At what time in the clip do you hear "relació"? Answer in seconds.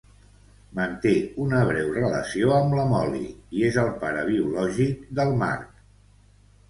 1.97-2.55